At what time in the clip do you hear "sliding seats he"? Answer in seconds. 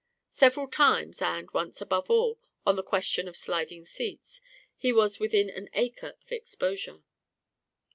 3.37-4.91